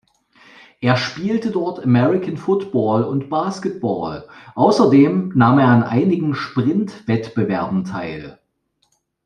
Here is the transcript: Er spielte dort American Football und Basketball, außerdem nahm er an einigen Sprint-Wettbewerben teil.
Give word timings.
Er 0.79 0.97
spielte 0.97 1.51
dort 1.51 1.83
American 1.83 2.35
Football 2.35 3.03
und 3.03 3.29
Basketball, 3.29 4.27
außerdem 4.55 5.29
nahm 5.35 5.59
er 5.59 5.67
an 5.67 5.83
einigen 5.83 6.33
Sprint-Wettbewerben 6.33 7.83
teil. 7.83 8.39